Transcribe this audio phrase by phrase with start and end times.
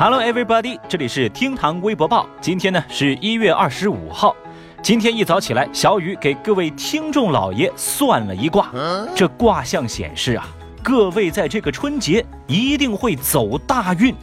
[0.00, 2.24] Hello everybody，这里是厅堂微博报。
[2.40, 4.32] 今天呢是一月二十五号。
[4.80, 8.70] 今天一早起来，小雨给各位听众老爷算了一卦。
[9.16, 10.46] 这卦象显示啊，
[10.84, 14.14] 各位在这个春节一定会走大运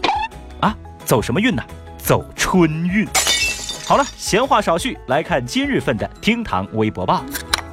[0.61, 0.73] 啊！
[1.03, 1.61] 走什么运呢？
[1.97, 3.05] 走春运。
[3.85, 7.21] 好了，闲话少叙，来看今日份的厅堂微博报。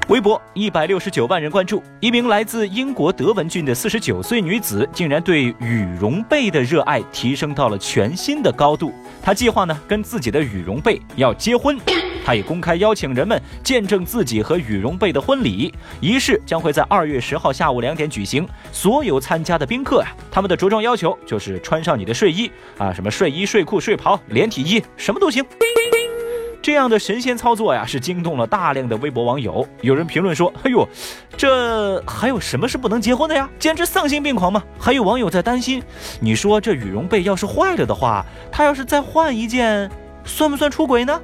[0.09, 8.93] 微博一百六十九万人关注，一名来自英国德文郡的四十九岁女子，竟然对羽绒被的热爱提升到了全新的高度。
[9.23, 11.79] 她计划呢跟自己的羽绒被要结婚，
[12.25, 15.73] 她也公开邀请人们见证自己和羽绒被的婚礼。
[16.01, 18.47] 仪式将会在二月十号下午两点举行。
[18.71, 25.43] 所有参加的宾客呀，他们的着装要求就是穿上你的睡衣啊，什么睡衣、睡裤、睡袍、连体衣，什么都行。
[26.63, 29.67] 这样的神仙操作呀，是惊动了大量的微博网友。
[29.81, 30.89] 有人评论说：“哎呦，
[31.37, 33.51] 这还有什么是不能结婚的呀？
[33.59, 35.83] 简直丧心病狂嘛！”还有网友在担心
[36.21, 39.91] ：“你说这羽绒被要是坏了的话，他要是再换一件，
[40.25, 41.21] 算不算出轨呢？”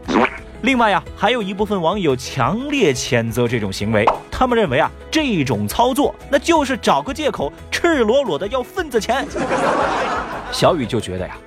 [0.62, 9.24] 另外呀，还有一部分网友强烈谴责这种行为，他们认为啊，这种操作那就是找个借口，赤裸裸的要份子钱。
[10.50, 11.38] 小雨就觉得呀。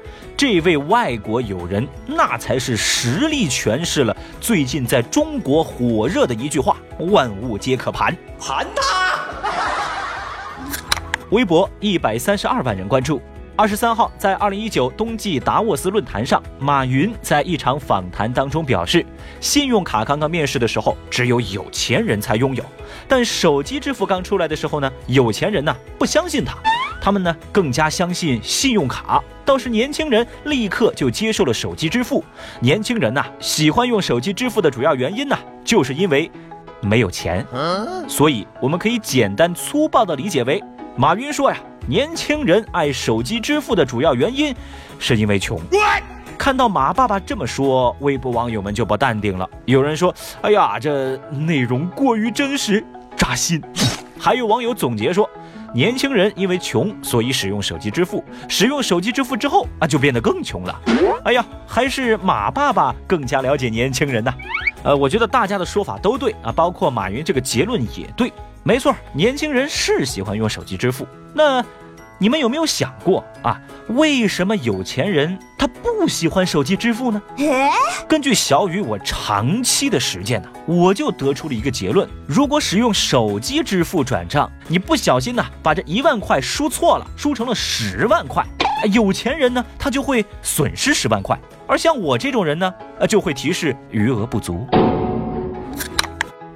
[0.41, 6.77] 这位外国友人，那才是实力诠释了最近在中国火热的一句话
[7.11, 9.19] ：“万物皆可盘，盘他。
[11.29, 13.21] ”微博一百三十二万人关注。
[13.55, 19.05] 二十三号，在二零一九冬季达沃斯论坛上，马云在一场访谈当中表示，
[19.39, 22.63] 信用卡刚刚面世的时候，只有有钱人才拥有；
[23.07, 26.57] 但手机支付刚出来的时候呢，有钱人呢不相信它。
[27.01, 32.23] 他们呢更加相信信用卡，倒是年轻人立刻就接受了手机支付。
[32.59, 35.35] 年轻人呐喜欢用手机支付的主要原因呢，
[35.65, 36.29] 就是因为
[36.79, 37.43] 没有钱。
[38.07, 40.63] 所以我们可以简单粗暴的理解为，
[40.95, 44.55] 马云说呀，年轻人爱手机支付的主要原因
[44.99, 45.59] 是因为穷。
[46.37, 49.49] 看到马爸爸这么说，微博网友们就不淡定了。
[49.65, 52.83] 有人说，哎呀，这内容过于真实，
[53.15, 53.59] 扎心。
[54.19, 55.27] 还有网友总结说。
[55.73, 58.23] 年轻人因为穷，所以使用手机支付。
[58.49, 60.81] 使用手机支付之后啊，就变得更穷了。
[61.23, 64.33] 哎呀，还是马爸爸更加了解年轻人呐。
[64.83, 68.31] 呃，我觉得大家的说法都对啊，包括马云这个结论也对。
[68.63, 71.07] 没错，年轻人是喜欢用手机支付。
[71.33, 71.63] 那。
[72.21, 73.59] 你们有没有想过啊？
[73.87, 77.19] 为什么有钱人他不喜欢手机支付呢？
[78.07, 88.45] 根据小雨我长期的实践呢，我就得出了一个结论：如果使用手机支付转账，你不小心呢把这一万块输错了，输成了十万块，
[88.91, 94.67] 有钱人呢他就会损失十万块，而像我这种人呢，呃就会提示余额不足。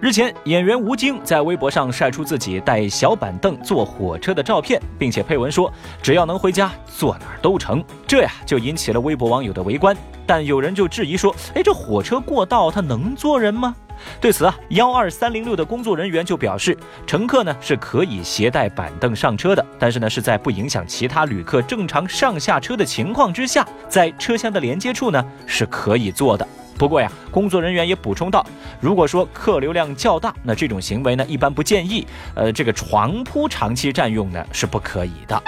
[0.06, 9.98] 日前，演员吴京在微博上晒出自己带小板凳坐火车的照片，并且配文说：“只要能回家，坐哪儿都成。”这呀，就引起了微博网友的围观。
[10.28, 13.76] 但有人就质疑说：“哎，这火车过道，它能坐人吗？”
[14.22, 16.78] 对此啊，幺二三零六的工作人员就表示，
[17.08, 26.48] 乘客呢是可以携带板凳上车的，但是呢是在不影响其他旅客正常上下车的情况之下，在车厢的连接处呢是可以坐的。
[26.78, 28.46] 不过呀，工作人员也补充到，
[28.80, 32.06] 如果说客流量较大，那这种行为呢，一般不建议。
[32.36, 35.42] 呃，这个床铺长期占用呢，是不可以的。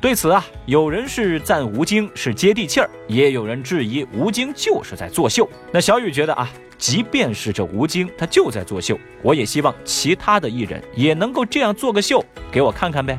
[0.00, 5.48] 对此啊，有人是赞吴京是接地气儿，也有人质疑吴京就是在作秀。
[5.72, 13.16] 那小雨觉得啊，即便是这吴京他就在作秀，我也希望其他的艺人也能够这样做个秀，给我看看呗。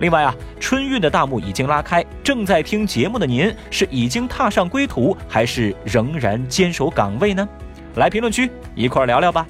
[0.00, 7.48] 另外啊，春运的大幕已经拉开，正在听节目的您是已经踏上归途，还是仍然坚守岗位呢？
[7.96, 9.46] 来评论区一块聊聊吧。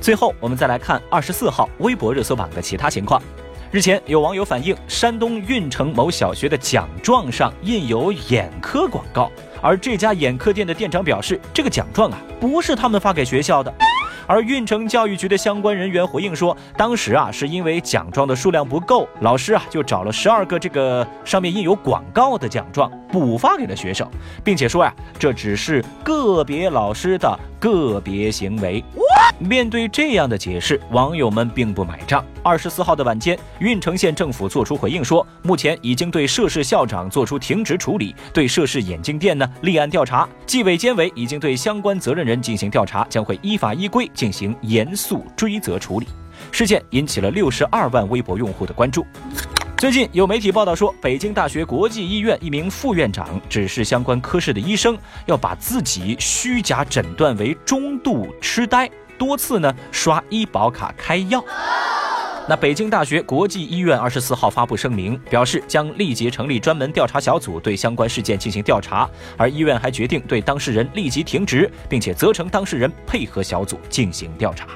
[0.00, 3.22] 最后，我们再来看二十四号微博热搜榜的其他情况。
[3.70, 13.72] 日前，有网友反映，山东运城某小学的奖状上印有眼科广告，而这家眼科店的店长表示，这个奖状啊，不是他们发给学校的。
[14.26, 24.08] 而运城教育局的相关人员回应说，当时啊是因为奖状的数量不够，老师啊就找了十二个这个上面印有广告的奖状补发给了学生，
[24.42, 28.82] 并且说呀，这只是个别老师的个别行为。
[29.38, 32.24] 面对这样的解释，网友们并不买账。
[32.42, 40.28] 二十四号的晚间，运城县政府作出回应说，目前已经对涉事校长作出停职处理，对涉事眼镜店呢立案调查。
[40.46, 46.06] 纪委监委已经对相关责任人进行调查，将会依法依规进行严肃追责处理。
[46.50, 49.06] 事件引起了六十二万微博用户的关注。
[49.76, 54.96] 最近有媒体报道说，北京大学国际医院一名副院长指示相关科室的医生，
[55.26, 58.88] 要把自己虚假诊断为中度痴呆。
[59.24, 61.40] 多次呢刷医保卡开药，
[62.48, 74.66] 那北京大学国际医院二十四号发布声明，表示将立即成立专门调查小组对相关事件进行调查，而医院还决定对当事人立即停职，并且责成当事人配合小组进行调查。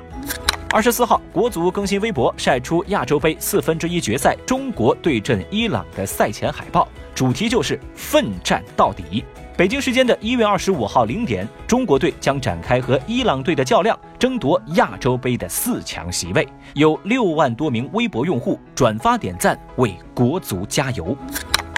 [0.71, 9.25] 二十四号，国足更新微博，晒出亚洲杯四分之一决赛中国对阵伊朗的赛前海报，主题就是奋战到底。
[9.57, 16.47] 北京时间的一月二十五号零点，中国队将展开和伊朗队的较量，争夺亚洲杯的四强席位。
[16.75, 21.17] 有六万多名微博用户转发点赞，为国足加油。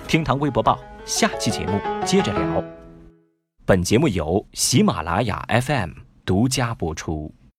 [0.09, 2.65] 厅堂微博报，下期节目接着聊。
[3.65, 5.91] 本节目由喜马拉雅 FM
[6.25, 7.33] 独家播出。